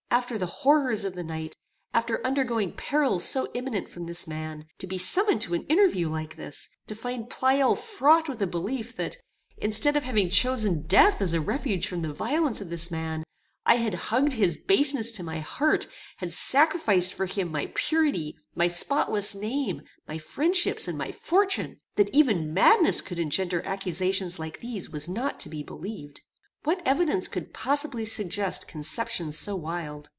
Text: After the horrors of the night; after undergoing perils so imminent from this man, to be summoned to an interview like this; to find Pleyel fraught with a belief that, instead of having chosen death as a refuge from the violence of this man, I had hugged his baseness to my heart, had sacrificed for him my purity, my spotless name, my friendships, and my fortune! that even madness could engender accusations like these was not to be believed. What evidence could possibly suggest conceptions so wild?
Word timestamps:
After 0.13 0.37
the 0.37 0.45
horrors 0.45 1.05
of 1.05 1.15
the 1.15 1.23
night; 1.23 1.55
after 1.93 2.23
undergoing 2.27 2.73
perils 2.73 3.23
so 3.23 3.47
imminent 3.53 3.87
from 3.87 4.05
this 4.07 4.27
man, 4.27 4.65
to 4.79 4.85
be 4.85 4.97
summoned 4.97 5.39
to 5.41 5.53
an 5.53 5.63
interview 5.67 6.09
like 6.09 6.35
this; 6.35 6.67
to 6.87 6.95
find 6.95 7.29
Pleyel 7.29 7.75
fraught 7.77 8.27
with 8.27 8.41
a 8.41 8.45
belief 8.45 8.93
that, 8.97 9.15
instead 9.57 9.95
of 9.95 10.03
having 10.03 10.27
chosen 10.27 10.81
death 10.85 11.21
as 11.21 11.33
a 11.33 11.39
refuge 11.39 11.87
from 11.87 12.01
the 12.01 12.11
violence 12.11 12.59
of 12.59 12.69
this 12.69 12.91
man, 12.91 13.23
I 13.65 13.75
had 13.75 13.93
hugged 14.11 14.33
his 14.33 14.57
baseness 14.57 15.13
to 15.13 15.23
my 15.23 15.39
heart, 15.39 15.87
had 16.17 16.33
sacrificed 16.33 17.13
for 17.13 17.25
him 17.25 17.49
my 17.49 17.71
purity, 17.73 18.35
my 18.53 18.67
spotless 18.67 19.33
name, 19.33 19.81
my 20.09 20.17
friendships, 20.17 20.89
and 20.89 20.97
my 20.97 21.13
fortune! 21.13 21.79
that 21.95 22.13
even 22.13 22.53
madness 22.53 22.99
could 22.99 23.17
engender 23.17 23.65
accusations 23.65 24.37
like 24.37 24.59
these 24.59 24.89
was 24.89 25.07
not 25.07 25.39
to 25.39 25.47
be 25.49 25.63
believed. 25.63 26.19
What 26.63 26.83
evidence 26.85 27.27
could 27.27 27.55
possibly 27.55 28.05
suggest 28.05 28.67
conceptions 28.67 29.35
so 29.35 29.55
wild? 29.55 30.09